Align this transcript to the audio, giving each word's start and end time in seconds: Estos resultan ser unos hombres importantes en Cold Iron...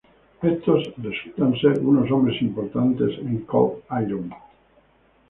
Estos 0.51 0.83
resultan 0.97 1.53
ser 1.61 1.77
unos 1.85 2.09
hombres 2.09 2.41
importantes 2.41 3.19
en 3.19 3.37
Cold 3.45 3.83
Iron... 4.03 4.33